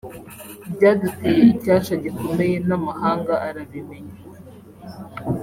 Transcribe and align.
Byaduteye 0.73 1.41
icyasha 1.53 1.93
gikomeye 2.03 2.55
n’amahanga 2.67 3.33
arabimenya 3.47 4.15